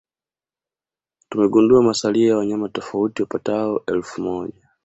[1.29, 4.69] Tumegundua masalia ya wanyama tofauti wapatao elfu moja